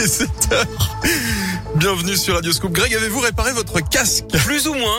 est 0.00 0.22
7h. 0.22 0.64
Bienvenue 1.74 2.16
sur 2.16 2.34
Radio 2.34 2.52
Scoop. 2.52 2.72
Greg, 2.72 2.94
avez-vous 2.94 3.20
réparé 3.20 3.52
votre 3.52 3.80
casque 3.86 4.24
Plus 4.46 4.66
ou 4.66 4.72
moins. 4.72 4.98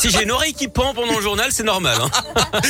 si 0.00 0.10
j'ai 0.10 0.22
une 0.22 0.32
oreille 0.32 0.52
qui 0.52 0.68
pend 0.68 0.92
pendant 0.92 1.16
le 1.16 1.22
journal, 1.22 1.48
c'est 1.50 1.62
normal. 1.62 1.96
Hein. 1.98 2.60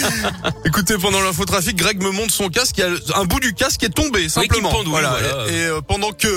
Écoutez, 0.64 0.96
pendant 0.98 1.21
l'infotrafic, 1.21 1.76
Greg 1.76 2.00
me 2.00 2.12
montre 2.12 2.32
son 2.32 2.48
casque. 2.48 2.79
Il 2.79 2.80
y 2.80 2.84
a 2.84 3.18
un 3.18 3.24
bout 3.24 3.40
du 3.40 3.54
casque 3.54 3.80
qui 3.80 3.87
est 3.87 3.95
tombé, 3.95 4.29
simplement. 4.29 4.70
Oui, 4.73 4.84
voilà. 4.87 5.18
Et, 5.48 5.52
euh, 5.52 5.80
pendant 5.80 6.12
que 6.12 6.29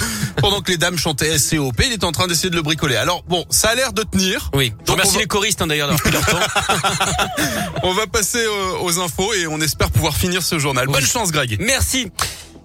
pendant 0.40 0.62
que 0.62 0.72
les 0.72 0.78
dames 0.78 0.96
chantaient 0.96 1.38
SCOP, 1.38 1.78
il 1.84 1.92
est 1.92 2.04
en 2.04 2.12
train 2.12 2.26
d'essayer 2.26 2.50
de 2.50 2.56
le 2.56 2.62
bricoler. 2.62 2.96
Alors 2.96 3.22
bon, 3.28 3.44
ça 3.50 3.68
a 3.68 3.74
l'air 3.74 3.92
de 3.92 4.02
tenir. 4.02 4.50
Oui. 4.54 4.72
Je 4.86 4.92
remercie 4.92 5.18
les 5.18 5.26
choristes 5.26 5.60
hein, 5.60 5.66
d'ailleurs 5.66 5.88
d'avoir 5.88 6.02
pris 6.02 6.12
leur 6.12 6.24
temps. 6.24 7.42
on 7.82 7.92
va 7.92 8.06
passer 8.06 8.42
euh, 8.42 8.78
aux 8.80 8.98
infos 8.98 9.34
et 9.34 9.46
on 9.46 9.60
espère 9.60 9.90
pouvoir 9.90 10.16
finir 10.16 10.42
ce 10.42 10.58
journal. 10.58 10.86
Bonne 10.86 11.04
chance, 11.04 11.32
Greg. 11.32 11.58
Merci. 11.60 12.10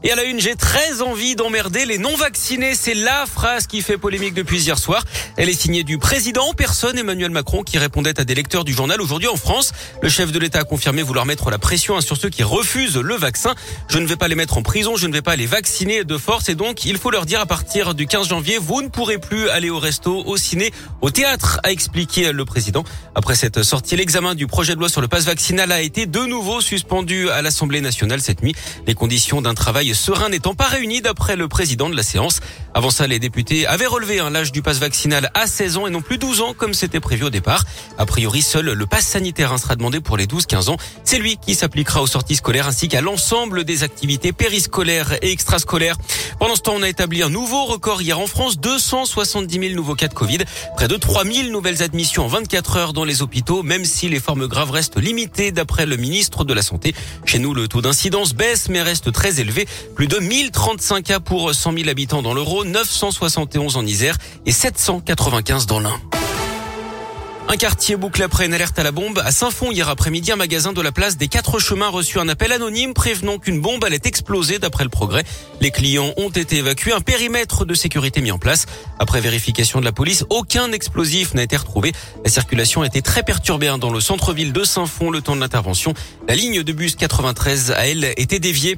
Et 0.03 0.11
à 0.11 0.15
la 0.15 0.23
une, 0.23 0.39
j'ai 0.39 0.55
très 0.55 1.03
envie 1.03 1.35
d'emmerder 1.35 1.85
les 1.85 1.99
non-vaccinés. 1.99 2.73
C'est 2.73 2.95
la 2.95 3.27
phrase 3.27 3.67
qui 3.67 3.83
fait 3.83 3.99
polémique 3.99 4.33
depuis 4.33 4.59
hier 4.59 4.79
soir. 4.79 5.03
Elle 5.37 5.47
est 5.47 5.53
signée 5.53 5.83
du 5.83 5.99
président 5.99 6.45
en 6.47 6.53
personne, 6.53 6.97
Emmanuel 6.97 7.29
Macron, 7.29 7.61
qui 7.61 7.77
répondait 7.77 8.19
à 8.19 8.23
des 8.23 8.33
lecteurs 8.33 8.63
du 8.63 8.73
journal 8.73 8.99
aujourd'hui 8.99 9.27
en 9.27 9.35
France. 9.35 9.73
Le 10.01 10.09
chef 10.09 10.31
de 10.31 10.39
l'État 10.39 10.61
a 10.61 10.63
confirmé 10.63 11.03
vouloir 11.03 11.27
mettre 11.27 11.51
la 11.51 11.59
pression 11.59 11.97
hein, 11.97 12.01
sur 12.01 12.17
ceux 12.17 12.29
qui 12.29 12.41
refusent 12.41 12.97
le 12.97 13.13
vaccin. 13.13 13.53
Je 13.89 13.99
ne 13.99 14.07
vais 14.07 14.15
pas 14.15 14.27
les 14.27 14.33
mettre 14.33 14.57
en 14.57 14.63
prison, 14.63 14.95
je 14.95 15.05
ne 15.05 15.13
vais 15.13 15.21
pas 15.21 15.35
les 15.35 15.45
vacciner 15.45 16.03
de 16.03 16.17
force. 16.17 16.49
Et 16.49 16.55
donc, 16.55 16.83
il 16.83 16.97
faut 16.97 17.11
leur 17.11 17.27
dire 17.27 17.39
à 17.39 17.45
partir 17.45 17.93
du 17.93 18.07
15 18.07 18.27
janvier, 18.27 18.57
vous 18.57 18.81
ne 18.81 18.87
pourrez 18.87 19.19
plus 19.19 19.49
aller 19.49 19.69
au 19.69 19.77
resto, 19.77 20.23
au 20.25 20.35
ciné, 20.35 20.71
au 21.01 21.11
théâtre, 21.11 21.59
a 21.61 21.71
expliqué 21.71 22.31
le 22.31 22.43
président. 22.43 22.83
Après 23.13 23.35
cette 23.35 23.61
sortie, 23.61 23.97
l'examen 23.97 24.33
du 24.33 24.47
projet 24.47 24.73
de 24.73 24.79
loi 24.79 24.89
sur 24.89 25.01
le 25.01 25.07
passe 25.07 25.25
vaccinal 25.25 25.71
a 25.71 25.81
été 25.81 26.07
de 26.07 26.21
nouveau 26.21 26.59
suspendu 26.59 27.29
à 27.29 27.43
l'Assemblée 27.43 27.81
nationale 27.81 28.19
cette 28.21 28.41
nuit. 28.41 28.55
Les 28.87 28.95
conditions 28.95 29.43
d'un 29.43 29.53
travail 29.53 29.90
serein 29.93 30.29
n'étant 30.29 30.53
pas 30.53 30.67
réuni 30.67 31.01
d'après 31.01 31.35
le 31.35 31.47
président 31.47 31.89
de 31.89 31.95
la 31.95 32.03
séance. 32.03 32.39
Avant 32.73 32.89
ça, 32.89 33.07
les 33.07 33.19
députés 33.19 33.67
avaient 33.67 33.85
relevé 33.85 34.19
un 34.19 34.29
l'âge 34.29 34.51
du 34.51 34.61
pass 34.61 34.79
vaccinal 34.79 35.29
à 35.33 35.47
16 35.47 35.77
ans 35.77 35.87
et 35.87 35.89
non 35.89 36.01
plus 36.01 36.17
12 36.17 36.41
ans 36.41 36.53
comme 36.53 36.73
c'était 36.73 36.99
prévu 36.99 37.25
au 37.25 37.29
départ. 37.29 37.65
A 37.97 38.05
priori, 38.05 38.41
seul 38.41 38.71
le 38.71 38.85
pass 38.85 39.05
sanitaire 39.05 39.57
sera 39.59 39.75
demandé 39.75 39.99
pour 39.99 40.17
les 40.17 40.25
12-15 40.25 40.69
ans. 40.69 40.77
C'est 41.03 41.19
lui 41.19 41.37
qui 41.37 41.55
s'appliquera 41.55 42.01
aux 42.01 42.07
sorties 42.07 42.35
scolaires 42.35 42.67
ainsi 42.67 42.87
qu'à 42.87 43.01
l'ensemble 43.01 43.63
des 43.63 43.83
activités 43.83 44.31
périscolaires 44.31 45.13
et 45.21 45.31
extrascolaires. 45.31 45.97
Pendant 46.39 46.55
ce 46.55 46.61
temps, 46.61 46.73
on 46.75 46.81
a 46.81 46.89
établi 46.89 47.23
un 47.23 47.29
nouveau 47.29 47.65
record 47.65 48.01
hier 48.01 48.19
en 48.19 48.27
France, 48.27 48.59
270 48.59 49.59
000 49.59 49.75
nouveaux 49.75 49.95
cas 49.95 50.07
de 50.07 50.13
Covid, 50.13 50.39
près 50.75 50.87
de 50.87 50.95
3 50.95 51.25
000 51.25 51.49
nouvelles 51.49 51.83
admissions 51.83 52.25
en 52.25 52.27
24 52.27 52.77
heures 52.77 52.93
dans 52.93 53.03
les 53.03 53.21
hôpitaux, 53.21 53.63
même 53.63 53.85
si 53.85 54.09
les 54.09 54.19
formes 54.19 54.47
graves 54.47 54.71
restent 54.71 54.97
limitées 54.97 55.51
d'après 55.51 55.85
le 55.85 55.97
ministre 55.97 56.43
de 56.43 56.53
la 56.53 56.61
Santé. 56.61 56.95
Chez 57.25 57.39
nous, 57.39 57.53
le 57.53 57.67
taux 57.67 57.81
d'incidence 57.81 58.33
baisse 58.33 58.69
mais 58.69 58.81
reste 58.81 59.11
très 59.11 59.39
élevé. 59.39 59.67
Plus 59.95 60.07
de 60.07 60.17
1035 60.17 61.03
cas 61.03 61.19
pour 61.19 61.53
100 61.53 61.73
000 61.73 61.89
habitants 61.89 62.21
dans 62.21 62.33
l'Euro, 62.33 62.65
971 62.65 63.77
en 63.77 63.85
Isère 63.85 64.17
et 64.45 64.51
795 64.51 65.65
dans 65.65 65.79
l'Ain. 65.79 65.99
Un 67.51 67.57
quartier 67.57 67.97
bouclé 67.97 68.23
après 68.23 68.45
une 68.45 68.53
alerte 68.53 68.79
à 68.79 68.83
la 68.83 68.93
bombe. 68.93 69.21
À 69.25 69.31
Saint-Fond, 69.33 69.71
hier 69.71 69.89
après-midi, 69.89 70.31
un 70.31 70.37
magasin 70.37 70.71
de 70.71 70.79
la 70.79 70.93
place 70.93 71.17
des 71.17 71.27
Quatre 71.27 71.59
Chemins 71.59 71.89
reçu 71.89 72.17
un 72.17 72.29
appel 72.29 72.53
anonyme 72.53 72.93
prévenant 72.93 73.39
qu'une 73.39 73.59
bombe 73.59 73.83
allait 73.83 73.99
exploser 74.05 74.57
d'après 74.57 74.85
le 74.85 74.89
progrès. 74.89 75.25
Les 75.59 75.69
clients 75.69 76.13
ont 76.15 76.29
été 76.29 76.59
évacués. 76.59 76.93
Un 76.93 77.01
périmètre 77.01 77.65
de 77.65 77.73
sécurité 77.73 78.21
mis 78.21 78.31
en 78.31 78.39
place. 78.39 78.67
Après 78.99 79.19
vérification 79.19 79.81
de 79.81 79.85
la 79.85 79.91
police, 79.91 80.23
aucun 80.29 80.71
explosif 80.71 81.33
n'a 81.33 81.43
été 81.43 81.57
retrouvé. 81.57 81.91
La 82.23 82.31
circulation 82.31 82.83
a 82.83 82.85
été 82.85 83.01
très 83.01 83.21
perturbée 83.21 83.67
hein, 83.67 83.77
dans 83.77 83.91
le 83.91 83.99
centre-ville 83.99 84.53
de 84.53 84.63
Saint-Fond 84.63 85.09
le 85.09 85.21
temps 85.21 85.35
de 85.35 85.41
l'intervention. 85.41 85.93
La 86.29 86.35
ligne 86.35 86.63
de 86.63 86.71
bus 86.71 86.95
93 86.95 87.71
a, 87.71 87.85
elle, 87.85 88.13
été 88.15 88.39
déviée. 88.39 88.77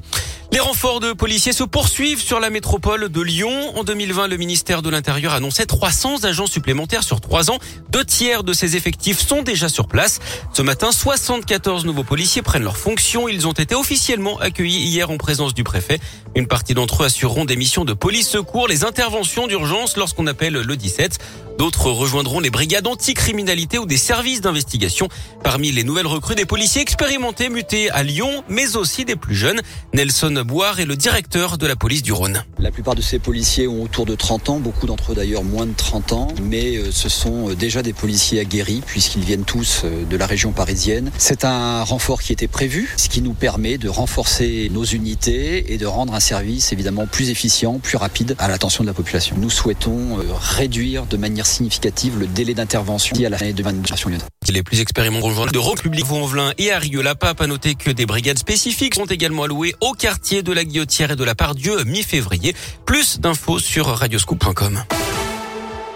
Les 0.54 0.60
renforts 0.60 1.00
de 1.00 1.12
policiers 1.12 1.52
se 1.52 1.64
poursuivent 1.64 2.22
sur 2.22 2.38
la 2.38 2.48
métropole 2.48 3.08
de 3.08 3.20
Lyon. 3.20 3.76
En 3.76 3.82
2020, 3.82 4.28
le 4.28 4.36
ministère 4.36 4.82
de 4.82 4.88
l'Intérieur 4.88 5.32
annonçait 5.32 5.66
300 5.66 6.22
agents 6.22 6.46
supplémentaires 6.46 7.02
sur 7.02 7.20
trois 7.20 7.50
ans. 7.50 7.58
Deux 7.90 8.04
tiers 8.04 8.44
de 8.44 8.52
ces 8.52 8.76
effectifs 8.76 9.18
sont 9.18 9.42
déjà 9.42 9.68
sur 9.68 9.88
place. 9.88 10.20
Ce 10.52 10.62
matin, 10.62 10.92
74 10.92 11.84
nouveaux 11.86 12.04
policiers 12.04 12.42
prennent 12.42 12.62
leurs 12.62 12.76
fonctions. 12.76 13.26
Ils 13.26 13.48
ont 13.48 13.52
été 13.52 13.74
officiellement 13.74 14.38
accueillis 14.38 14.86
hier 14.86 15.10
en 15.10 15.16
présence 15.16 15.54
du 15.54 15.64
préfet. 15.64 15.98
Une 16.36 16.46
partie 16.46 16.74
d'entre 16.74 17.02
eux 17.02 17.06
assureront 17.06 17.46
des 17.46 17.56
missions 17.56 17.84
de 17.84 17.92
police 17.92 18.28
secours, 18.28 18.68
les 18.68 18.84
interventions 18.84 19.48
d'urgence 19.48 19.96
lorsqu'on 19.96 20.28
appelle 20.28 20.52
le 20.52 20.76
17. 20.76 21.18
D'autres 21.58 21.90
rejoindront 21.90 22.40
les 22.40 22.50
brigades 22.50 22.86
anticriminalité 22.86 23.78
ou 23.78 23.86
des 23.86 23.96
services 23.96 24.40
d'investigation. 24.40 25.08
Parmi 25.44 25.70
les 25.70 25.84
nouvelles 25.84 26.06
recrues, 26.06 26.34
des 26.34 26.46
policiers 26.46 26.82
expérimentés 26.82 27.48
mutés 27.48 27.90
à 27.90 28.02
Lyon, 28.02 28.42
mais 28.48 28.76
aussi 28.76 29.04
des 29.04 29.14
plus 29.14 29.36
jeunes. 29.36 29.60
Nelson 29.92 30.43
Boire 30.44 30.78
est 30.78 30.84
le 30.84 30.94
directeur 30.94 31.56
de 31.56 31.66
la 31.66 31.74
police 31.74 32.02
du 32.02 32.12
Rhône. 32.12 32.44
La 32.58 32.70
plupart 32.70 32.94
de 32.94 33.00
ces 33.00 33.18
policiers 33.18 33.66
ont 33.66 33.82
autour 33.82 34.04
de 34.04 34.14
30 34.14 34.50
ans, 34.50 34.60
beaucoup 34.60 34.86
d'entre 34.86 35.12
eux 35.12 35.14
d'ailleurs 35.14 35.42
moins 35.42 35.64
de 35.64 35.72
30 35.72 36.12
ans, 36.12 36.28
mais 36.42 36.76
euh, 36.76 36.90
ce 36.90 37.08
sont 37.08 37.50
euh, 37.50 37.54
déjà 37.54 37.82
des 37.82 37.94
policiers 37.94 38.40
aguerris 38.40 38.82
puisqu'ils 38.84 39.24
viennent 39.24 39.44
tous 39.44 39.82
euh, 39.84 40.04
de 40.04 40.16
la 40.16 40.26
région 40.26 40.52
parisienne. 40.52 41.10
C'est 41.16 41.46
un 41.46 41.82
renfort 41.82 42.20
qui 42.22 42.32
était 42.32 42.46
prévu, 42.46 42.92
ce 42.98 43.08
qui 43.08 43.22
nous 43.22 43.32
permet 43.32 43.78
de 43.78 43.88
renforcer 43.88 44.70
nos 44.70 44.84
unités 44.84 45.72
et 45.72 45.78
de 45.78 45.86
rendre 45.86 46.14
un 46.14 46.20
service 46.20 46.72
évidemment 46.72 47.06
plus 47.06 47.30
efficient, 47.30 47.78
plus 47.78 47.96
rapide 47.96 48.36
à 48.38 48.48
l'attention 48.48 48.84
de 48.84 48.88
la 48.88 48.94
population. 48.94 49.36
Nous 49.38 49.50
souhaitons 49.50 50.18
réduire 50.38 51.06
de 51.06 51.16
manière 51.16 51.46
significative 51.46 52.18
le 52.18 52.26
délai 52.26 52.52
d'intervention 52.52 53.16
à 53.24 53.28
la 53.30 53.38
fin 53.38 53.50
de 53.50 53.62
l'administration 53.62 54.10
lyonnaise. 54.10 54.26
Les 54.52 54.62
plus 54.62 54.84
de 54.84 55.58
Rock 55.58 55.80
Public 55.80 56.04
Vaux-en-Velin 56.04 56.52
et 56.58 56.70
Arieux-la-Pape 56.70 57.40
a 57.40 57.46
noté 57.46 57.74
que 57.74 57.90
des 57.90 58.04
brigades 58.04 58.38
spécifiques 58.38 58.94
sont 58.94 59.06
également 59.06 59.44
allouées 59.44 59.74
au 59.80 59.92
quartier 59.92 60.33
de 60.42 60.52
la 60.52 60.64
Guillotière 60.64 61.12
et 61.12 61.16
de 61.16 61.24
la 61.24 61.34
Pardieu 61.34 61.84
mi-février. 61.84 62.54
Plus 62.84 63.20
d'infos 63.20 63.58
sur 63.58 63.86
radioscoop.com. 63.86 64.82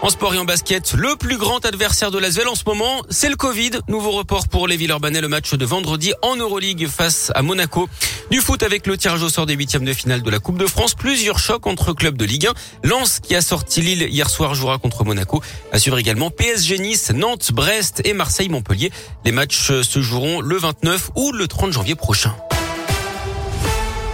En 0.01 0.09
sport 0.09 0.33
et 0.33 0.37
en 0.37 0.45
basket, 0.45 0.93
le 0.93 1.17
plus 1.17 1.37
grand 1.37 1.65
adversaire 1.65 2.09
de 2.09 2.17
l'Asvel 2.17 2.47
en 2.47 2.55
ce 2.55 2.63
moment, 2.65 3.01
c'est 3.09 3.27
le 3.27 3.35
Covid. 3.35 3.71
Nouveau 3.89 4.11
report 4.11 4.47
pour 4.47 4.65
les 4.65 4.77
Villeurbanais, 4.77 5.19
le 5.19 5.27
match 5.27 5.53
de 5.53 5.65
vendredi 5.65 6.13
en 6.21 6.37
Euroleague 6.37 6.87
face 6.87 7.33
à 7.35 7.41
Monaco. 7.41 7.89
Du 8.31 8.39
foot 8.39 8.63
avec 8.63 8.87
le 8.87 8.95
tirage 8.95 9.21
au 9.23 9.27
sort 9.27 9.45
des 9.45 9.55
huitièmes 9.55 9.83
de 9.83 9.91
finale 9.91 10.21
de 10.21 10.29
la 10.29 10.39
Coupe 10.39 10.57
de 10.57 10.67
France. 10.67 10.95
Plusieurs 10.95 11.37
chocs 11.37 11.67
entre 11.67 11.91
clubs 11.91 12.15
de 12.15 12.23
Ligue 12.23 12.47
1. 12.47 12.53
Lens 12.87 13.19
qui 13.19 13.35
a 13.35 13.41
sorti 13.41 13.81
Lille 13.81 14.07
hier 14.09 14.29
soir 14.29 14.55
jouera 14.55 14.77
contre 14.77 15.03
Monaco. 15.03 15.43
Assure 15.73 15.97
également 15.97 16.31
PSG 16.31 16.77
Nice, 16.79 17.11
Nantes, 17.11 17.51
Brest 17.51 18.01
et 18.05 18.13
Marseille-Montpellier. 18.13 18.91
Les 19.25 19.33
matchs 19.33 19.81
se 19.81 20.01
joueront 20.01 20.39
le 20.39 20.55
29 20.55 21.11
ou 21.15 21.33
le 21.33 21.45
30 21.45 21.73
janvier 21.73 21.95
prochain. 21.95 22.33